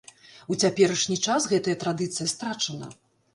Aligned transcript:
У 0.53 0.55
цяперашні 0.63 1.17
час 1.27 1.45
гэтая 1.51 1.75
традыцыя 1.85 2.27
страчана. 2.33 2.91